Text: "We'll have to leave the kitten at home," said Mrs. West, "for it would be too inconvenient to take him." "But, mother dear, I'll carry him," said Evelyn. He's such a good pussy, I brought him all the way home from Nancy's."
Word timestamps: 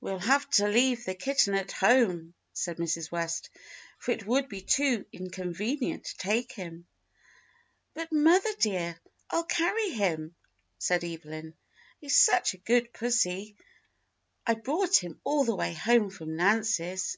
"We'll 0.00 0.18
have 0.18 0.50
to 0.58 0.66
leave 0.66 1.04
the 1.04 1.14
kitten 1.14 1.54
at 1.54 1.70
home," 1.70 2.34
said 2.52 2.78
Mrs. 2.78 3.12
West, 3.12 3.50
"for 4.00 4.10
it 4.10 4.26
would 4.26 4.48
be 4.48 4.60
too 4.60 5.04
inconvenient 5.12 6.06
to 6.06 6.16
take 6.16 6.50
him." 6.50 6.88
"But, 7.94 8.10
mother 8.10 8.52
dear, 8.58 8.98
I'll 9.30 9.44
carry 9.44 9.90
him," 9.90 10.34
said 10.78 11.04
Evelyn. 11.04 11.54
He's 12.00 12.18
such 12.18 12.54
a 12.54 12.58
good 12.58 12.92
pussy, 12.92 13.54
I 14.44 14.54
brought 14.54 14.96
him 14.96 15.20
all 15.22 15.44
the 15.44 15.54
way 15.54 15.72
home 15.72 16.10
from 16.10 16.34
Nancy's." 16.34 17.16